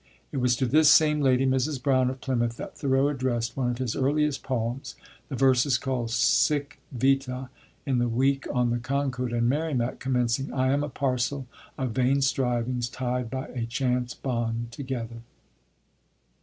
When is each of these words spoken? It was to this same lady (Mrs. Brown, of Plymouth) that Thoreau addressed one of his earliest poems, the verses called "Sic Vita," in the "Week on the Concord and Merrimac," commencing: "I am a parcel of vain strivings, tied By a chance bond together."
It 0.31 0.37
was 0.37 0.55
to 0.55 0.65
this 0.65 0.89
same 0.89 1.21
lady 1.21 1.45
(Mrs. 1.45 1.79
Brown, 1.79 2.09
of 2.09 2.21
Plymouth) 2.21 2.57
that 2.57 2.75
Thoreau 2.75 3.07
addressed 3.07 3.55
one 3.55 3.69
of 3.69 3.77
his 3.77 3.95
earliest 3.95 4.41
poems, 4.41 4.95
the 5.29 5.35
verses 5.35 5.77
called 5.77 6.09
"Sic 6.09 6.79
Vita," 6.91 7.49
in 7.85 7.99
the 7.99 8.07
"Week 8.07 8.47
on 8.51 8.71
the 8.71 8.79
Concord 8.79 9.31
and 9.31 9.47
Merrimac," 9.47 9.99
commencing: 9.99 10.51
"I 10.51 10.71
am 10.73 10.83
a 10.83 10.89
parcel 10.89 11.45
of 11.77 11.91
vain 11.91 12.19
strivings, 12.23 12.89
tied 12.89 13.29
By 13.29 13.49
a 13.49 13.67
chance 13.67 14.15
bond 14.15 14.71
together." 14.71 15.21